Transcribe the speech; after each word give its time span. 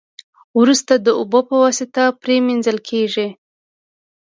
وروسته 0.59 0.93
د 0.97 1.07
اوبو 1.19 1.39
په 1.49 1.55
واسطه 1.63 2.03
پری 2.21 2.37
مینځل 2.45 2.77
کیږي. 2.89 3.27